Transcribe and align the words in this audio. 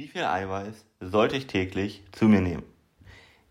Wie 0.00 0.08
viel 0.08 0.24
Eiweiß 0.24 0.86
sollte 1.00 1.36
ich 1.36 1.46
täglich 1.46 2.02
zu 2.12 2.26
mir 2.26 2.40
nehmen? 2.40 2.62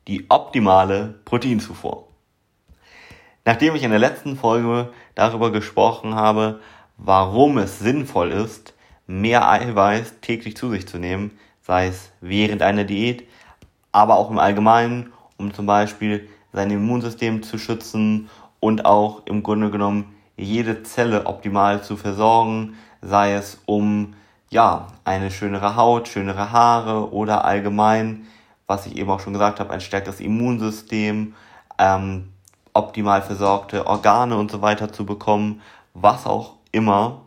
Die 0.07 0.25
optimale 0.31 1.19
Proteinzufuhr. 1.23 2.07
Nachdem 3.45 3.75
ich 3.75 3.83
in 3.83 3.91
der 3.91 3.99
letzten 3.99 4.35
Folge 4.35 4.91
darüber 5.13 5.51
gesprochen 5.51 6.15
habe, 6.15 6.59
warum 6.97 7.59
es 7.59 7.77
sinnvoll 7.77 8.31
ist, 8.31 8.73
mehr 9.05 9.47
Eiweiß 9.47 10.21
täglich 10.21 10.57
zu 10.57 10.71
sich 10.71 10.87
zu 10.87 10.97
nehmen, 10.97 11.37
sei 11.61 11.85
es 11.85 12.11
während 12.19 12.63
einer 12.63 12.83
Diät, 12.83 13.27
aber 13.91 14.17
auch 14.17 14.31
im 14.31 14.39
Allgemeinen, 14.39 15.13
um 15.37 15.53
zum 15.53 15.67
Beispiel 15.67 16.27
sein 16.51 16.71
Immunsystem 16.71 17.43
zu 17.43 17.59
schützen 17.59 18.27
und 18.59 18.85
auch 18.85 19.21
im 19.27 19.43
Grunde 19.43 19.69
genommen 19.69 20.15
jede 20.35 20.81
Zelle 20.81 21.27
optimal 21.27 21.83
zu 21.83 21.95
versorgen, 21.95 22.75
sei 23.03 23.33
es 23.33 23.61
um 23.67 24.15
ja, 24.49 24.87
eine 25.03 25.31
schönere 25.31 25.75
Haut, 25.75 26.07
schönere 26.07 26.51
Haare 26.51 27.11
oder 27.13 27.45
allgemein, 27.45 28.27
was 28.67 28.85
ich 28.85 28.97
eben 28.97 29.09
auch 29.09 29.19
schon 29.19 29.33
gesagt 29.33 29.59
habe, 29.59 29.71
ein 29.71 29.81
stärkeres 29.81 30.19
Immunsystem, 30.19 31.35
ähm, 31.77 32.29
optimal 32.73 33.21
versorgte 33.21 33.87
Organe 33.87 34.37
und 34.37 34.51
so 34.51 34.61
weiter 34.61 34.91
zu 34.91 35.05
bekommen, 35.05 35.61
was 35.93 36.25
auch 36.25 36.53
immer 36.71 37.21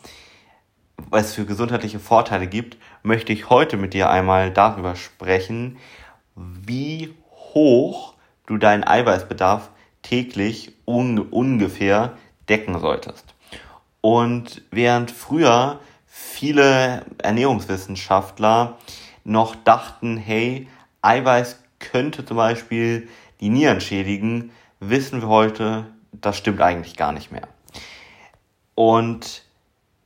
es 1.10 1.34
für 1.34 1.44
gesundheitliche 1.44 1.98
Vorteile 1.98 2.46
gibt, 2.46 2.76
möchte 3.02 3.32
ich 3.32 3.50
heute 3.50 3.76
mit 3.76 3.92
dir 3.94 4.10
einmal 4.10 4.50
darüber 4.52 4.96
sprechen, 4.96 5.78
wie 6.36 7.14
hoch 7.30 8.14
du 8.46 8.56
deinen 8.56 8.84
Eiweißbedarf 8.84 9.70
täglich 10.02 10.72
un 10.86 11.18
ungefähr 11.18 12.16
decken 12.48 12.78
solltest. 12.78 13.34
Und 14.00 14.62
während 14.70 15.10
früher 15.10 15.80
viele 16.14 17.06
Ernährungswissenschaftler 17.22 18.76
noch 19.24 19.56
dachten, 19.56 20.18
hey, 20.18 20.68
Eiweiß 21.00 21.64
könnte 21.78 22.26
zum 22.26 22.36
Beispiel 22.36 23.08
die 23.40 23.48
Nieren 23.48 23.80
schädigen, 23.80 24.50
wissen 24.78 25.22
wir 25.22 25.28
heute, 25.28 25.86
das 26.12 26.36
stimmt 26.36 26.60
eigentlich 26.60 26.98
gar 26.98 27.12
nicht 27.12 27.32
mehr. 27.32 27.48
Und 28.74 29.44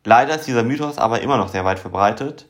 leider 0.04 0.36
ist 0.36 0.46
dieser 0.46 0.62
Mythos 0.62 0.98
aber 0.98 1.22
immer 1.22 1.38
noch 1.38 1.48
sehr 1.48 1.64
weit 1.64 1.80
verbreitet 1.80 2.48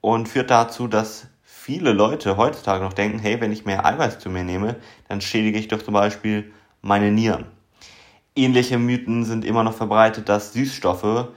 und 0.00 0.26
führt 0.26 0.50
dazu, 0.50 0.88
dass 0.88 1.26
viele 1.42 1.92
Leute 1.92 2.38
heutzutage 2.38 2.82
noch 2.82 2.94
denken, 2.94 3.18
hey, 3.18 3.42
wenn 3.42 3.52
ich 3.52 3.66
mehr 3.66 3.84
Eiweiß 3.84 4.20
zu 4.20 4.30
mir 4.30 4.42
nehme, 4.42 4.76
dann 5.06 5.20
schädige 5.20 5.58
ich 5.58 5.68
doch 5.68 5.82
zum 5.82 5.92
Beispiel 5.92 6.50
meine 6.80 7.12
Nieren. 7.12 7.44
Ähnliche 8.34 8.78
Mythen 8.78 9.26
sind 9.26 9.44
immer 9.44 9.64
noch 9.64 9.74
verbreitet, 9.74 10.30
dass 10.30 10.54
Süßstoffe 10.54 11.28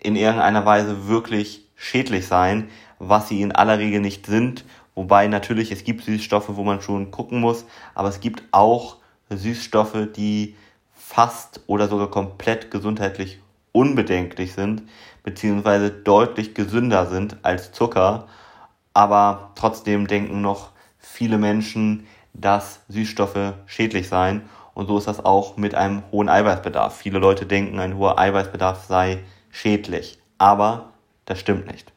in 0.00 0.16
irgendeiner 0.16 0.64
Weise 0.64 1.08
wirklich 1.08 1.66
schädlich 1.76 2.26
seien, 2.26 2.68
was 2.98 3.28
sie 3.28 3.42
in 3.42 3.52
aller 3.52 3.78
Regel 3.78 4.00
nicht 4.00 4.26
sind. 4.26 4.64
Wobei 4.94 5.28
natürlich 5.28 5.70
es 5.70 5.84
gibt 5.84 6.04
Süßstoffe, 6.04 6.56
wo 6.56 6.64
man 6.64 6.80
schon 6.80 7.10
gucken 7.10 7.40
muss, 7.40 7.64
aber 7.94 8.08
es 8.08 8.20
gibt 8.20 8.42
auch 8.50 8.96
Süßstoffe, 9.30 10.08
die 10.16 10.56
fast 10.92 11.60
oder 11.66 11.88
sogar 11.88 12.10
komplett 12.10 12.70
gesundheitlich 12.70 13.40
unbedenklich 13.72 14.54
sind, 14.54 14.82
beziehungsweise 15.22 15.90
deutlich 15.90 16.54
gesünder 16.54 17.06
sind 17.06 17.36
als 17.42 17.72
Zucker. 17.72 18.26
Aber 18.92 19.52
trotzdem 19.54 20.06
denken 20.06 20.40
noch 20.40 20.70
viele 20.98 21.38
Menschen, 21.38 22.06
dass 22.34 22.80
Süßstoffe 22.88 23.54
schädlich 23.66 24.08
seien. 24.08 24.42
Und 24.74 24.86
so 24.86 24.98
ist 24.98 25.08
das 25.08 25.24
auch 25.24 25.56
mit 25.56 25.74
einem 25.74 26.02
hohen 26.10 26.28
Eiweißbedarf. 26.28 26.96
Viele 26.96 27.18
Leute 27.18 27.46
denken, 27.46 27.78
ein 27.78 27.96
hoher 27.96 28.18
Eiweißbedarf 28.18 28.84
sei 28.86 29.20
schädlich. 29.58 30.18
Aber 30.38 30.92
das 31.24 31.40
stimmt 31.40 31.66
nicht. 31.66 31.92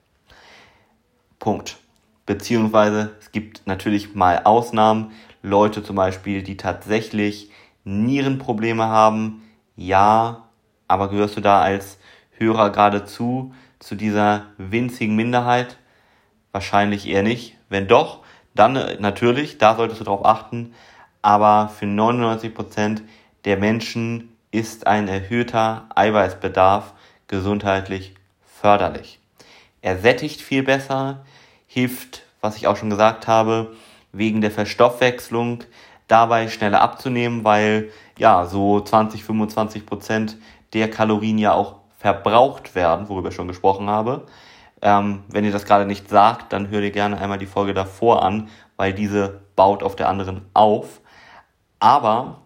Punkt. 1.40 1.78
Beziehungsweise 2.26 3.16
es 3.20 3.32
gibt 3.32 3.66
natürlich 3.66 4.16
mal 4.16 4.42
Ausnahmen. 4.44 5.12
Leute 5.44 5.84
zum 5.84 5.96
Beispiel, 5.96 6.44
die 6.44 6.58
tatsächlich 6.58 7.50
Nierenprobleme 7.84 8.86
haben. 8.86 9.44
Ja, 9.76 10.48
aber 10.88 11.10
gehörst 11.10 11.38
du 11.38 11.42
da 11.42 11.62
als 11.62 11.98
Hörer 12.32 12.72
gerade 12.72 13.06
zu, 13.06 13.54
dieser 13.92 14.46
winzigen 14.58 15.16
Minderheit? 15.16 15.78
Wahrscheinlich 16.52 17.08
eher 17.08 17.24
nicht. 17.24 17.58
Wenn 17.70 17.88
doch, 17.88 18.20
dann 18.54 18.76
äh, 18.76 18.98
natürlich, 19.00 19.58
da 19.58 19.76
solltest 19.76 20.02
du 20.02 20.06
darauf 20.06 20.26
achten. 20.26 20.74
Aber 21.22 21.70
für 21.70 21.86
99 21.86 22.54
Prozent 22.54 23.04
der 23.46 23.58
Menschen 23.58 24.36
ist 24.52 24.86
ein 24.88 25.08
erhöhter 25.08 25.88
Eiweißbedarf 25.96 26.94
gesundheitlich 27.32 28.14
förderlich. 28.46 29.20
Er 29.82 29.98
sättigt 29.98 30.42
viel 30.42 30.62
besser, 30.62 31.26
hilft, 31.66 32.24
was 32.42 32.58
ich 32.58 32.68
auch 32.68 32.78
schon 32.78 32.92
gesagt 32.92 33.28
habe, 33.28 33.76
wegen 34.12 34.42
der 34.42 34.52
Verstoffwechslung 34.52 35.64
dabei 36.08 36.50
schneller 36.50 36.82
abzunehmen, 36.82 37.44
weil 37.44 37.90
ja 38.20 38.46
so 38.46 38.82
20, 38.82 39.24
25 39.24 39.86
Prozent 39.86 40.38
der 40.74 40.90
Kalorien 40.90 41.38
ja 41.38 41.54
auch 41.54 41.78
verbraucht 41.98 42.76
werden, 42.76 43.08
worüber 43.08 43.30
ich 43.30 43.36
schon 43.36 43.48
gesprochen 43.48 43.90
habe. 43.90 44.28
Ähm, 44.82 45.24
wenn 45.30 45.46
ihr 45.46 45.52
das 45.52 45.66
gerade 45.66 45.86
nicht 45.86 46.10
sagt, 46.10 46.52
dann 46.52 46.70
hör 46.70 46.82
dir 46.82 46.92
gerne 46.92 47.20
einmal 47.20 47.38
die 47.38 47.46
Folge 47.46 47.74
davor 47.74 48.24
an, 48.24 48.50
weil 48.76 48.94
diese 48.94 49.42
baut 49.56 49.84
auf 49.84 49.96
der 49.96 50.10
anderen 50.10 50.42
auf. 50.54 51.00
Aber 51.80 52.42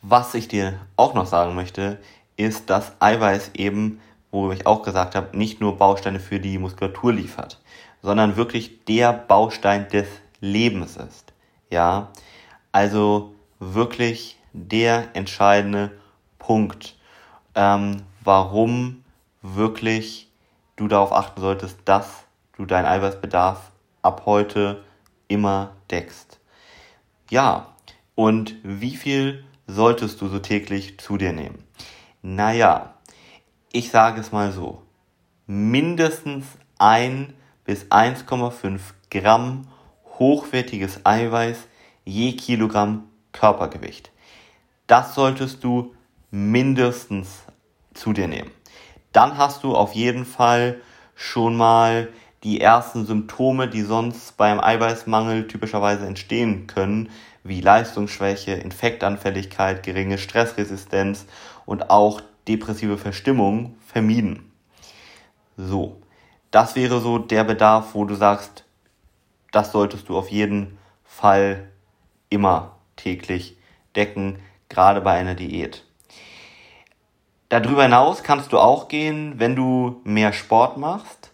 was 0.00 0.34
ich 0.34 0.48
dir 0.48 0.80
auch 0.96 1.14
noch 1.14 1.26
sagen 1.26 1.54
möchte, 1.54 1.98
ist, 2.36 2.70
dass 2.70 2.92
Eiweiß 3.00 3.52
eben, 3.54 4.00
wo 4.30 4.50
ich 4.52 4.66
auch 4.66 4.82
gesagt 4.82 5.14
habe, 5.14 5.36
nicht 5.36 5.60
nur 5.60 5.76
Bausteine 5.76 6.20
für 6.20 6.40
die 6.40 6.58
Muskulatur 6.58 7.12
liefert, 7.12 7.60
sondern 8.02 8.36
wirklich 8.36 8.84
der 8.84 9.12
Baustein 9.12 9.88
des 9.88 10.08
Lebens 10.40 10.96
ist. 10.96 11.32
Ja, 11.70 12.10
also 12.72 13.34
wirklich 13.60 14.38
der 14.52 15.08
entscheidende 15.14 15.90
Punkt, 16.38 16.96
ähm, 17.54 18.02
warum 18.22 19.04
wirklich 19.42 20.28
du 20.76 20.88
darauf 20.88 21.12
achten 21.12 21.40
solltest, 21.40 21.78
dass 21.84 22.24
du 22.56 22.66
deinen 22.66 22.86
Eiweißbedarf 22.86 23.70
ab 24.02 24.22
heute 24.26 24.82
immer 25.28 25.72
deckst. 25.90 26.38
Ja, 27.30 27.74
und 28.14 28.56
wie 28.62 28.96
viel 28.96 29.44
solltest 29.66 30.20
du 30.20 30.28
so 30.28 30.38
täglich 30.38 30.98
zu 30.98 31.16
dir 31.16 31.32
nehmen? 31.32 31.64
Naja, 32.26 32.94
ich 33.70 33.90
sage 33.90 34.18
es 34.18 34.32
mal 34.32 34.50
so. 34.50 34.80
Mindestens 35.46 36.46
1 36.78 37.34
bis 37.66 37.84
1,5 37.90 38.80
Gramm 39.10 39.68
hochwertiges 40.18 41.04
Eiweiß 41.04 41.68
je 42.06 42.32
Kilogramm 42.32 43.10
Körpergewicht. 43.32 44.10
Das 44.86 45.14
solltest 45.14 45.62
du 45.64 45.94
mindestens 46.30 47.44
zu 47.92 48.14
dir 48.14 48.26
nehmen. 48.26 48.50
Dann 49.12 49.36
hast 49.36 49.62
du 49.62 49.76
auf 49.76 49.92
jeden 49.92 50.24
Fall 50.24 50.80
schon 51.14 51.54
mal 51.54 52.08
die 52.44 52.60
ersten 52.60 53.06
Symptome, 53.06 53.68
die 53.68 53.82
sonst 53.82 54.36
beim 54.36 54.60
Eiweißmangel 54.60 55.48
typischerweise 55.48 56.06
entstehen 56.06 56.66
können, 56.66 57.10
wie 57.42 57.60
Leistungsschwäche, 57.60 58.52
Infektanfälligkeit, 58.52 59.82
geringe 59.82 60.18
Stressresistenz 60.18 61.26
und 61.66 61.90
auch 61.90 62.20
depressive 62.46 62.98
Verstimmung 62.98 63.76
vermieden. 63.86 64.52
So, 65.56 66.00
das 66.50 66.76
wäre 66.76 67.00
so 67.00 67.18
der 67.18 67.44
Bedarf, 67.44 67.94
wo 67.94 68.04
du 68.04 68.14
sagst, 68.14 68.64
das 69.50 69.72
solltest 69.72 70.08
du 70.08 70.18
auf 70.18 70.30
jeden 70.30 70.78
Fall 71.04 71.68
immer 72.28 72.76
täglich 72.96 73.56
decken, 73.96 74.38
gerade 74.68 75.00
bei 75.00 75.12
einer 75.12 75.34
Diät. 75.34 75.84
Darüber 77.48 77.84
hinaus 77.84 78.22
kannst 78.22 78.52
du 78.52 78.58
auch 78.58 78.88
gehen, 78.88 79.34
wenn 79.38 79.54
du 79.54 80.00
mehr 80.04 80.32
Sport 80.32 80.76
machst. 80.76 81.33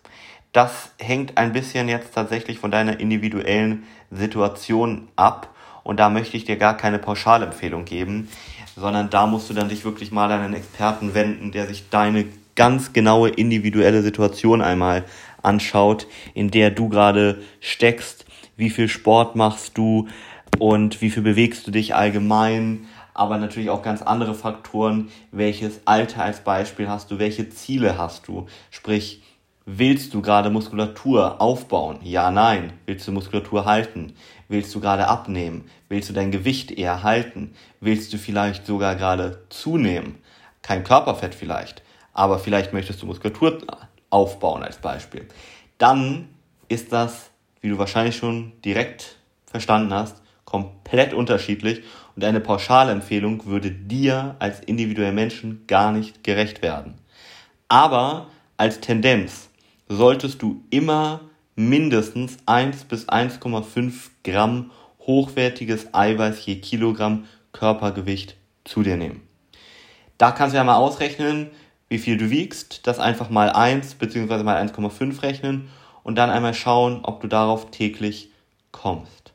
Das 0.52 0.90
hängt 0.98 1.38
ein 1.38 1.52
bisschen 1.52 1.88
jetzt 1.88 2.14
tatsächlich 2.14 2.58
von 2.58 2.70
deiner 2.70 2.98
individuellen 2.98 3.84
Situation 4.10 5.08
ab. 5.14 5.54
Und 5.84 6.00
da 6.00 6.10
möchte 6.10 6.36
ich 6.36 6.44
dir 6.44 6.56
gar 6.56 6.76
keine 6.76 6.98
Pauschalempfehlung 6.98 7.84
geben, 7.84 8.28
sondern 8.76 9.10
da 9.10 9.26
musst 9.26 9.48
du 9.48 9.54
dann 9.54 9.68
dich 9.68 9.84
wirklich 9.84 10.10
mal 10.10 10.30
an 10.30 10.41
einen 10.41 10.54
Experten 10.54 11.14
wenden, 11.14 11.52
der 11.52 11.66
sich 11.66 11.88
deine 11.88 12.26
ganz 12.56 12.92
genaue 12.92 13.30
individuelle 13.30 14.02
Situation 14.02 14.60
einmal 14.60 15.04
anschaut, 15.42 16.06
in 16.34 16.50
der 16.50 16.70
du 16.70 16.88
gerade 16.88 17.41
steckst, 17.60 18.26
wie 18.56 18.70
viel 18.70 18.88
Sport 18.88 19.36
machst 19.36 19.78
du 19.78 20.08
und 20.58 21.00
wie 21.00 21.10
viel 21.10 21.22
bewegst 21.22 21.66
du 21.66 21.70
dich 21.70 21.94
allgemein, 21.94 22.86
aber 23.14 23.38
natürlich 23.38 23.70
auch 23.70 23.82
ganz 23.82 24.03
andere 24.03 24.34
Faktoren, 24.34 25.08
welches 25.32 25.80
Alter 25.86 26.24
als 26.24 26.41
Beispiel 26.41 26.88
hast 26.88 27.10
du, 27.10 27.18
welche 27.18 27.48
Ziele 27.48 27.96
hast 27.96 28.28
du, 28.28 28.46
sprich, 28.70 29.22
willst 29.78 30.14
du 30.14 30.22
gerade 30.22 30.50
Muskulatur 30.50 31.40
aufbauen? 31.40 31.98
Ja, 32.02 32.30
nein. 32.30 32.72
Willst 32.86 33.06
du 33.06 33.12
Muskulatur 33.12 33.64
halten? 33.64 34.14
Willst 34.48 34.74
du 34.74 34.80
gerade 34.80 35.06
abnehmen? 35.08 35.64
Willst 35.88 36.08
du 36.08 36.12
dein 36.12 36.30
Gewicht 36.30 36.70
eher 36.70 37.02
halten? 37.02 37.54
Willst 37.80 38.12
du 38.12 38.18
vielleicht 38.18 38.66
sogar 38.66 38.96
gerade 38.96 39.44
zunehmen? 39.48 40.16
Kein 40.62 40.84
Körperfett 40.84 41.34
vielleicht 41.34 41.82
aber 42.12 42.38
vielleicht 42.38 42.72
möchtest 42.72 43.02
du 43.02 43.06
Muskulatur 43.06 43.58
aufbauen 44.10 44.62
als 44.62 44.78
Beispiel. 44.78 45.26
Dann 45.78 46.28
ist 46.68 46.92
das, 46.92 47.30
wie 47.60 47.68
du 47.68 47.78
wahrscheinlich 47.78 48.16
schon 48.16 48.52
direkt 48.64 49.16
verstanden 49.46 49.94
hast, 49.94 50.22
komplett 50.44 51.14
unterschiedlich 51.14 51.82
und 52.16 52.24
eine 52.24 52.40
pauschale 52.40 52.92
Empfehlung 52.92 53.46
würde 53.46 53.70
dir 53.70 54.36
als 54.38 54.60
individuellen 54.60 55.14
Menschen 55.14 55.66
gar 55.66 55.92
nicht 55.92 56.24
gerecht 56.24 56.62
werden. 56.62 56.94
Aber 57.68 58.26
als 58.56 58.80
Tendenz 58.80 59.49
solltest 59.91 60.41
du 60.41 60.63
immer 60.71 61.21
mindestens 61.57 62.39
1 62.47 62.84
bis 62.84 63.09
1,5 63.09 63.92
Gramm 64.22 64.71
hochwertiges 65.01 65.92
Eiweiß 65.92 66.47
je 66.47 66.60
Kilogramm 66.60 67.25
Körpergewicht 67.53 68.37
zu 68.65 68.84
dir 68.84 68.97
nehmen. 68.97 69.22
Da 70.16 70.31
kannst 70.31 70.54
du 70.54 70.59
ja 70.59 70.65
mal 70.65 70.77
ausrechnen, 70.77 71.51
wie 71.89 71.98
viel 71.98 72.16
du 72.16 72.31
wiegst, 72.31 72.87
das 72.87 73.01
einfach 73.01 73.31
mal 73.31 73.51
1 73.51 73.97
bzw. 73.97 74.45
mal 74.45 74.65
1,5 74.65 75.22
rechnen 75.22 75.69
und 76.04 76.15
dann 76.15 76.31
einmal 76.31 76.54
schauen, 76.54 77.01
ob 77.03 77.21
du 77.21 77.27
darauf 77.27 77.72
täglich 77.72 78.31
kommst. 78.71 79.33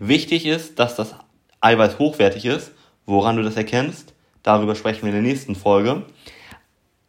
Wichtig 0.00 0.46
ist, 0.46 0.78
dass 0.78 0.96
das 0.96 1.14
Eiweiß 1.60 1.98
hochwertig 1.98 2.46
ist. 2.46 2.72
Woran 3.04 3.36
du 3.36 3.42
das 3.42 3.56
erkennst, 3.56 4.14
darüber 4.42 4.74
sprechen 4.74 5.02
wir 5.02 5.08
in 5.08 5.22
der 5.22 5.30
nächsten 5.30 5.54
Folge. 5.54 6.04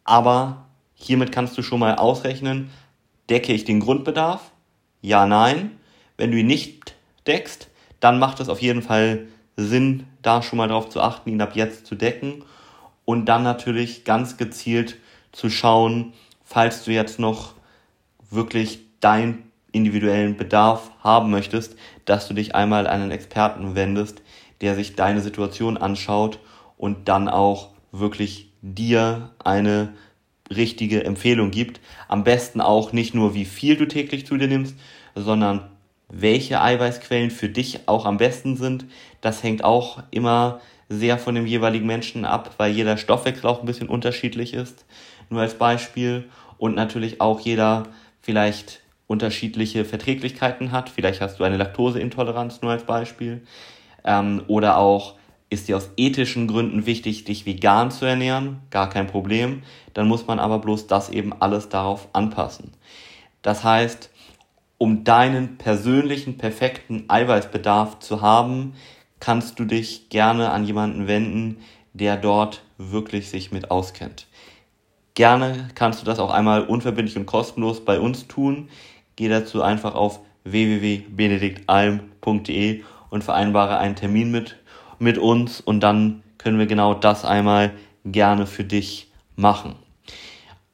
Aber 0.04 0.66
hiermit 0.94 1.32
kannst 1.32 1.56
du 1.56 1.62
schon 1.62 1.80
mal 1.80 1.94
ausrechnen, 1.94 2.70
decke 3.30 3.52
ich 3.52 3.64
den 3.64 3.80
Grundbedarf? 3.80 4.50
Ja, 5.00 5.26
nein. 5.26 5.78
Wenn 6.16 6.32
du 6.32 6.38
ihn 6.38 6.46
nicht 6.46 6.94
deckst, 7.26 7.68
dann 8.00 8.18
macht 8.18 8.40
es 8.40 8.48
auf 8.48 8.60
jeden 8.60 8.82
Fall 8.82 9.28
Sinn, 9.56 10.06
da 10.22 10.42
schon 10.42 10.58
mal 10.58 10.68
darauf 10.68 10.88
zu 10.88 11.00
achten, 11.00 11.30
ihn 11.30 11.40
ab 11.40 11.54
jetzt 11.54 11.86
zu 11.86 11.94
decken 11.94 12.44
und 13.04 13.26
dann 13.26 13.42
natürlich 13.42 14.04
ganz 14.04 14.36
gezielt 14.36 14.96
zu 15.32 15.48
schauen, 15.48 16.12
falls 16.44 16.84
du 16.84 16.92
jetzt 16.92 17.18
noch 17.18 17.54
wirklich 18.30 18.80
deinen 19.00 19.50
individuellen 19.72 20.36
Bedarf 20.36 20.90
haben 21.02 21.30
möchtest, 21.30 21.76
dass 22.04 22.28
du 22.28 22.34
dich 22.34 22.54
einmal 22.54 22.86
an 22.86 23.02
einen 23.02 23.10
Experten 23.10 23.74
wendest, 23.74 24.22
der 24.60 24.74
sich 24.74 24.96
deine 24.96 25.20
Situation 25.20 25.76
anschaut 25.76 26.38
und 26.76 27.08
dann 27.08 27.28
auch 27.28 27.70
wirklich 27.92 28.52
dir 28.62 29.30
eine 29.42 29.94
richtige 30.54 31.04
Empfehlung 31.04 31.50
gibt. 31.50 31.80
Am 32.08 32.24
besten 32.24 32.60
auch 32.60 32.92
nicht 32.92 33.14
nur, 33.14 33.34
wie 33.34 33.44
viel 33.44 33.76
du 33.76 33.86
täglich 33.86 34.26
zu 34.26 34.36
dir 34.36 34.48
nimmst, 34.48 34.76
sondern 35.14 35.70
welche 36.08 36.60
Eiweißquellen 36.60 37.30
für 37.30 37.48
dich 37.48 37.80
auch 37.86 38.04
am 38.04 38.16
besten 38.16 38.56
sind. 38.56 38.86
Das 39.20 39.42
hängt 39.42 39.64
auch 39.64 40.02
immer 40.10 40.60
sehr 40.88 41.18
von 41.18 41.36
dem 41.36 41.46
jeweiligen 41.46 41.86
Menschen 41.86 42.24
ab, 42.24 42.54
weil 42.56 42.72
jeder 42.72 42.96
Stoffwechsel 42.96 43.48
auch 43.48 43.60
ein 43.60 43.66
bisschen 43.66 43.88
unterschiedlich 43.88 44.54
ist. 44.54 44.84
Nur 45.28 45.40
als 45.40 45.54
Beispiel. 45.54 46.28
Und 46.58 46.74
natürlich 46.74 47.20
auch 47.20 47.40
jeder 47.40 47.84
vielleicht 48.20 48.82
unterschiedliche 49.06 49.84
Verträglichkeiten 49.84 50.72
hat. 50.72 50.90
Vielleicht 50.90 51.20
hast 51.20 51.40
du 51.40 51.44
eine 51.44 51.56
Laktoseintoleranz 51.56 52.60
nur 52.60 52.72
als 52.72 52.84
Beispiel. 52.84 53.42
Ähm, 54.04 54.42
oder 54.46 54.76
auch 54.76 55.14
ist 55.50 55.68
dir 55.68 55.76
aus 55.76 55.90
ethischen 55.96 56.46
Gründen 56.46 56.86
wichtig, 56.86 57.24
dich 57.24 57.44
vegan 57.44 57.90
zu 57.90 58.06
ernähren, 58.06 58.60
gar 58.70 58.88
kein 58.88 59.08
Problem. 59.08 59.62
Dann 59.92 60.08
muss 60.08 60.26
man 60.26 60.38
aber 60.38 60.60
bloß 60.60 60.86
das 60.86 61.10
eben 61.10 61.34
alles 61.40 61.68
darauf 61.68 62.08
anpassen. 62.12 62.72
Das 63.42 63.64
heißt, 63.64 64.10
um 64.78 65.04
deinen 65.04 65.58
persönlichen, 65.58 66.38
perfekten 66.38 67.04
Eiweißbedarf 67.08 67.98
zu 67.98 68.22
haben, 68.22 68.74
kannst 69.18 69.58
du 69.58 69.64
dich 69.64 70.08
gerne 70.08 70.50
an 70.50 70.64
jemanden 70.64 71.06
wenden, 71.06 71.58
der 71.92 72.16
dort 72.16 72.62
wirklich 72.78 73.28
sich 73.28 73.52
mit 73.52 73.70
auskennt. 73.70 74.26
Gerne 75.14 75.68
kannst 75.74 76.00
du 76.00 76.06
das 76.06 76.18
auch 76.18 76.30
einmal 76.30 76.62
unverbindlich 76.62 77.18
und 77.18 77.26
kostenlos 77.26 77.84
bei 77.84 78.00
uns 78.00 78.26
tun. 78.28 78.70
Geh 79.16 79.28
dazu 79.28 79.60
einfach 79.62 79.94
auf 79.94 80.20
www.benediktalm.de 80.44 82.82
und 83.10 83.24
vereinbare 83.24 83.76
einen 83.78 83.96
Termin 83.96 84.30
mit, 84.30 84.56
mit 85.00 85.18
uns 85.18 85.60
und 85.60 85.80
dann 85.80 86.22
können 86.38 86.58
wir 86.58 86.66
genau 86.66 86.94
das 86.94 87.24
einmal 87.24 87.72
gerne 88.04 88.46
für 88.46 88.64
dich 88.64 89.10
machen. 89.34 89.74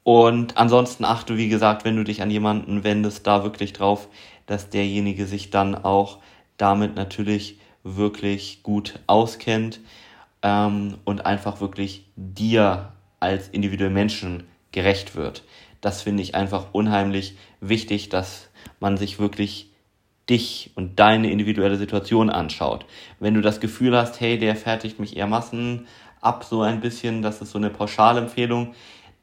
Und 0.02 0.56
ansonsten 0.56 1.04
achte, 1.04 1.36
wie 1.36 1.48
gesagt, 1.48 1.84
wenn 1.84 1.96
du 1.96 2.04
dich 2.04 2.22
an 2.22 2.30
jemanden 2.30 2.84
wendest, 2.84 3.26
da 3.26 3.42
wirklich 3.42 3.72
drauf, 3.72 4.08
dass 4.46 4.70
derjenige 4.70 5.26
sich 5.26 5.50
dann 5.50 5.74
auch 5.74 6.18
damit 6.56 6.94
natürlich 6.94 7.58
wirklich 7.82 8.62
gut 8.62 9.00
auskennt 9.06 9.80
ähm, 10.42 10.98
und 11.04 11.26
einfach 11.26 11.60
wirklich 11.60 12.04
dir 12.14 12.92
als 13.20 13.48
individuellen 13.48 13.94
Menschen 13.94 14.44
gerecht 14.72 15.16
wird. 15.16 15.42
Das 15.80 16.02
finde 16.02 16.22
ich 16.22 16.34
einfach 16.34 16.66
unheimlich 16.72 17.36
wichtig, 17.60 18.08
dass 18.08 18.48
man 18.80 18.96
sich 18.96 19.18
wirklich 19.18 19.70
dich 20.28 20.72
und 20.74 20.98
deine 20.98 21.30
individuelle 21.30 21.76
Situation 21.76 22.30
anschaut. 22.30 22.84
Wenn 23.20 23.34
du 23.34 23.40
das 23.40 23.60
Gefühl 23.60 23.96
hast, 23.96 24.20
hey, 24.20 24.38
der 24.38 24.56
fertigt 24.56 24.98
mich 24.98 25.16
eher 25.16 25.26
Massen 25.26 25.86
ab, 26.20 26.44
so 26.44 26.62
ein 26.62 26.80
bisschen, 26.80 27.22
das 27.22 27.40
ist 27.40 27.52
so 27.52 27.58
eine 27.58 27.70
Pauschalempfehlung, 27.70 28.74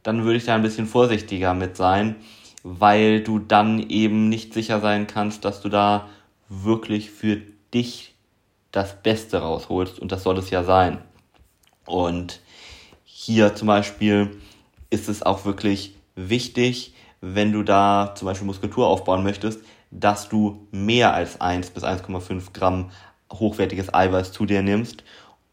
dann 0.02 0.24
würde 0.24 0.38
ich 0.38 0.46
da 0.46 0.56
ein 0.56 0.62
bisschen 0.62 0.88
vorsichtiger 0.88 1.54
mit 1.54 1.76
sein, 1.76 2.16
weil 2.64 3.22
du 3.22 3.40
dann 3.40 3.90
eben 3.90 4.30
nicht 4.30 4.54
sicher 4.54 4.80
sein 4.80 5.08
kannst, 5.08 5.44
dass 5.44 5.62
du 5.62 5.70
da 5.70 6.08
wirklich 6.50 7.10
für 7.12 7.42
dich 7.74 8.14
das 8.72 9.02
Beste 9.02 9.38
rausholst 9.38 10.00
und 10.00 10.12
das 10.12 10.24
soll 10.24 10.38
es 10.38 10.50
ja 10.50 10.64
sein. 10.64 11.00
Und 11.86 12.42
hier 13.04 13.56
zum 13.56 13.68
Beispiel 13.68 14.38
ist 14.90 15.10
es 15.10 15.24
auch 15.24 15.46
wirklich 15.46 15.96
wichtig, 16.16 16.94
wenn 17.22 17.52
du 17.52 17.64
da 17.64 18.14
zum 18.16 18.26
Beispiel 18.26 18.46
Muskulatur 18.46 18.88
aufbauen 18.88 19.24
möchtest, 19.24 19.62
dass 20.00 20.28
du 20.30 20.68
mehr 20.72 21.14
als 21.14 21.40
1 21.40 21.70
bis 21.70 21.84
1,5 21.84 22.54
Gramm 22.54 22.90
hochwertiges 23.32 23.94
Eiweiß 23.94 24.32
zu 24.32 24.46
dir 24.46 24.62
nimmst. 24.62 25.04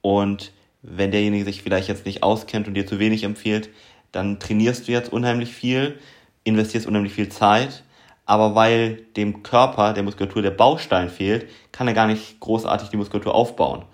Und 0.00 0.52
wenn 0.82 1.10
derjenige 1.10 1.44
sich 1.44 1.62
vielleicht 1.62 1.88
jetzt 1.88 2.06
nicht 2.06 2.22
auskennt 2.22 2.66
und 2.66 2.75
dir 2.75 2.87
zu 2.87 2.98
wenig 2.98 3.25
empfiehlt, 3.25 3.69
dann 4.12 4.40
trainierst 4.40 4.88
du 4.88 4.92
jetzt 4.92 5.12
unheimlich 5.12 5.52
viel, 5.52 5.98
investierst 6.44 6.87
unheimlich 6.87 7.12
viel 7.12 7.28
Zeit, 7.28 7.84
aber 8.25 8.54
weil 8.54 9.02
dem 9.16 9.42
Körper, 9.42 9.92
der 9.92 10.02
Muskulatur, 10.02 10.42
der 10.42 10.50
Baustein 10.50 11.10
fehlt, 11.10 11.48
kann 11.72 11.88
er 11.88 11.94
gar 11.94 12.06
nicht 12.06 12.40
großartig 12.40 12.88
die 12.88 12.96
Muskulatur 12.96 13.34
aufbauen. 13.34 13.84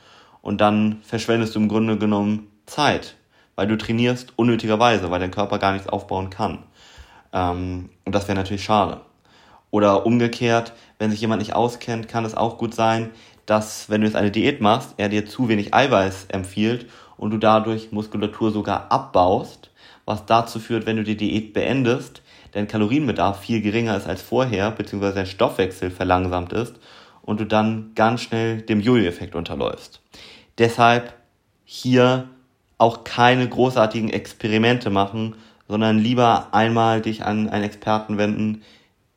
Und 0.43 0.61
dann 0.61 1.01
verschwendest 1.03 1.55
du 1.55 1.59
im 1.59 1.69
Grunde 1.69 1.99
genommen 1.99 2.47
Zeit, 2.67 3.17
weil 3.57 3.67
du 3.67 3.77
trainierst 3.77 4.35
unnötigerweise, 4.37 5.11
weil 5.11 5.21
dein 5.21 5.31
Körper 5.31 5.59
gar 5.59 5.73
nichts 5.73 5.89
aufbauen 5.89 6.31
kann. 6.31 6.65
Ähm, 7.33 7.91
und 8.05 8.15
das 8.15 8.29
wäre 8.29 8.37
natürlich 8.37 8.63
schade. 8.63 9.01
Oder 9.71 10.07
umgekehrt, 10.07 10.73
wenn 10.99 11.11
sich 11.11 11.21
jemand 11.21 11.41
nicht 11.41 11.55
auskennt, 11.55 12.09
kann 12.09 12.25
es 12.25 12.37
auch 12.37 12.59
gut 12.59 12.75
sein, 12.75 13.11
dass 13.47 13.89
wenn 13.89 14.01
du 14.01 14.07
jetzt 14.07 14.17
eine 14.17 14.31
Diät 14.31 14.61
machst, 14.61 14.95
er 14.97 15.09
dir 15.09 15.27
zu 15.27 15.49
wenig 15.49 15.75
Eiweiß 15.75 16.27
empfiehlt 16.29 16.87
und 17.17 17.31
du 17.31 17.39
dadurch 17.39 17.93
Muskulatur 17.93 18.51
sogar 18.51 18.91
abbaust, 18.91 19.71
was 20.05 20.27
dazu 20.27 20.59
führt, 20.59 20.87
wenn 20.87 20.97
du 20.97 21.05
die 21.05 21.17
Diät 21.17 21.53
beendest, 21.53 22.23
dein 22.53 22.69
Kalorienbedarf 22.69 23.41
viel 23.41 23.61
geringer 23.61 23.97
ist 23.97 24.07
als 24.07 24.23
vorher, 24.23 24.71
beziehungsweise 24.71 25.17
dein 25.17 25.27
Stoffwechsel 25.27 25.91
verlangsamt 25.91 26.53
ist 26.53 26.77
und 27.23 27.41
du 27.41 27.45
dann 27.45 27.93
ganz 27.95 28.23
schnell 28.23 28.63
dem 28.63 28.81
Jojo-Effekt 28.81 29.35
unterläufst. 29.35 30.01
Deshalb 30.59 31.15
hier 31.65 32.29
auch 32.79 33.05
keine 33.05 33.49
großartigen 33.49 34.11
Experimente 34.11 34.91
machen, 34.91 35.35
sondern 35.69 35.99
lieber 35.99 36.49
einmal 36.53 37.01
dich 37.01 37.25
an 37.25 37.49
einen 37.49 37.65
Experten 37.65 38.19
wenden, 38.19 38.63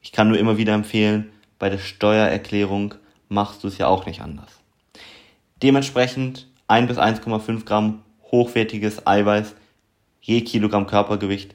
ich 0.09 0.11
kann 0.11 0.27
nur 0.27 0.39
immer 0.39 0.57
wieder 0.57 0.73
empfehlen, 0.73 1.29
bei 1.59 1.69
der 1.69 1.77
Steuererklärung 1.77 2.95
machst 3.27 3.63
du 3.63 3.67
es 3.67 3.77
ja 3.77 3.85
auch 3.85 4.07
nicht 4.07 4.21
anders. 4.21 4.49
Dementsprechend 5.61 6.47
1 6.67 6.87
bis 6.87 6.97
1,5 6.97 7.63
Gramm 7.63 8.01
hochwertiges 8.31 9.05
Eiweiß 9.05 9.53
je 10.19 10.41
Kilogramm 10.41 10.87
Körpergewicht 10.87 11.53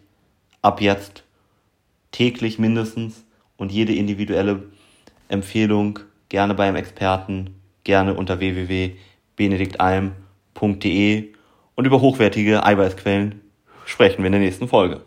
ab 0.63 0.81
jetzt 0.81 1.25
täglich 2.13 2.61
mindestens 2.61 3.25
und 3.57 3.73
jede 3.73 3.93
individuelle 3.93 4.63
Empfehlung 5.27 5.99
gerne 6.29 6.55
beim 6.55 6.77
Experten, 6.77 7.57
gerne 7.83 8.15
unter 8.15 8.39
www.benediktalm.de 8.39 11.33
und 11.75 11.87
über 11.87 12.01
hochwertige 12.01 12.65
Eiweißquellen 12.65 13.41
sprechen 13.85 14.19
wir 14.19 14.27
in 14.27 14.33
der 14.33 14.43
nächsten 14.43 14.69
Folge. 14.69 15.01